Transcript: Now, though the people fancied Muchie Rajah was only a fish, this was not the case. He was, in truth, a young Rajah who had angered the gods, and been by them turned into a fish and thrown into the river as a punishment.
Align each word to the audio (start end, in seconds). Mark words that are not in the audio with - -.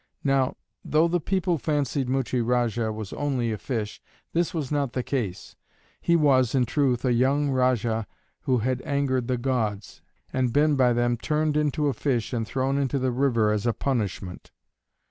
Now, 0.23 0.55
though 0.83 1.07
the 1.07 1.19
people 1.19 1.59
fancied 1.59 2.09
Muchie 2.09 2.41
Rajah 2.41 2.91
was 2.91 3.13
only 3.13 3.51
a 3.51 3.57
fish, 3.59 4.01
this 4.33 4.51
was 4.51 4.71
not 4.71 4.93
the 4.93 5.03
case. 5.03 5.55
He 6.01 6.15
was, 6.15 6.55
in 6.55 6.65
truth, 6.65 7.05
a 7.05 7.13
young 7.13 7.51
Rajah 7.51 8.07
who 8.41 8.57
had 8.57 8.81
angered 8.81 9.27
the 9.27 9.37
gods, 9.37 10.01
and 10.33 10.51
been 10.51 10.75
by 10.75 10.93
them 10.93 11.17
turned 11.17 11.55
into 11.55 11.85
a 11.85 11.93
fish 11.93 12.33
and 12.33 12.47
thrown 12.47 12.79
into 12.79 12.97
the 12.97 13.11
river 13.11 13.51
as 13.51 13.67
a 13.67 13.73
punishment. 13.73 14.49